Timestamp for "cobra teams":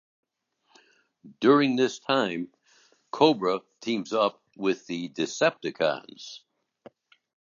3.11-4.13